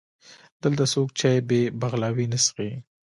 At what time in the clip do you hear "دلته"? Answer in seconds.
0.63-0.83